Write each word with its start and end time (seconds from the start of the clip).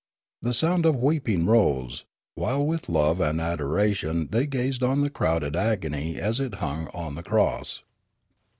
The 0.41 0.55
sound 0.55 0.87
of 0.87 0.95
weeping 0.95 1.45
rose, 1.45 2.05
while 2.33 2.65
with 2.65 2.89
love 2.89 3.21
and 3.21 3.39
adoration 3.39 4.29
they 4.31 4.47
gazed 4.47 4.81
on 4.81 5.01
the 5.01 5.11
crowned 5.11 5.55
agony 5.55 6.19
as 6.19 6.39
it 6.39 6.55
hung 6.55 6.87
on 6.87 7.13
the 7.13 7.21
cross. 7.21 7.83